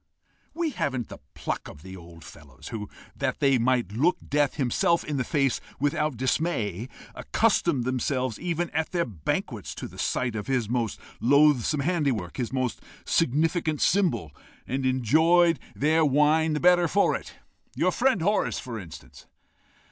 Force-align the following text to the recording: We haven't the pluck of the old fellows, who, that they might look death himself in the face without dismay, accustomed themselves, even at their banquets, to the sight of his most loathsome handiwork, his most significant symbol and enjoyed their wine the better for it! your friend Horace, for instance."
We 0.55 0.71
haven't 0.71 1.09
the 1.09 1.19
pluck 1.35 1.67
of 1.67 1.83
the 1.83 1.95
old 1.95 2.23
fellows, 2.23 2.69
who, 2.69 2.89
that 3.15 3.39
they 3.39 3.59
might 3.59 3.91
look 3.91 4.17
death 4.27 4.55
himself 4.55 5.03
in 5.03 5.17
the 5.17 5.23
face 5.23 5.61
without 5.79 6.17
dismay, 6.17 6.89
accustomed 7.13 7.83
themselves, 7.83 8.39
even 8.39 8.71
at 8.71 8.93
their 8.93 9.05
banquets, 9.05 9.75
to 9.75 9.87
the 9.87 9.99
sight 9.99 10.35
of 10.35 10.47
his 10.47 10.67
most 10.67 10.99
loathsome 11.19 11.81
handiwork, 11.81 12.37
his 12.37 12.51
most 12.51 12.81
significant 13.05 13.79
symbol 13.79 14.31
and 14.65 14.87
enjoyed 14.87 15.59
their 15.75 16.03
wine 16.03 16.53
the 16.53 16.59
better 16.59 16.87
for 16.87 17.15
it! 17.15 17.35
your 17.75 17.91
friend 17.91 18.23
Horace, 18.23 18.57
for 18.57 18.79
instance." 18.79 19.27